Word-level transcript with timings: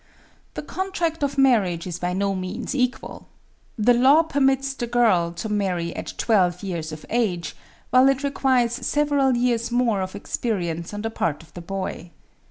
"The 0.55 0.63
contract 0.63 1.21
of 1.23 1.37
marriage 1.37 1.85
is 1.85 1.99
by 1.99 2.13
no 2.13 2.33
means 2.33 2.73
equal. 2.73 3.27
The 3.77 3.93
law 3.93 4.23
permits 4.23 4.73
the 4.73 4.87
girl 4.87 5.31
to 5.33 5.47
marry 5.47 5.95
at 5.95 6.13
twelve 6.17 6.63
years 6.63 6.91
of 6.91 7.05
age, 7.11 7.55
while 7.91 8.09
it 8.09 8.23
requires 8.23 8.73
several 8.73 9.37
years 9.37 9.69
more 9.69 10.01
of 10.01 10.15
experience 10.15 10.91
on 10.91 11.03
the 11.03 11.11
part 11.11 11.43
of 11.43 11.53
the 11.53 11.61
boy. 11.61 12.09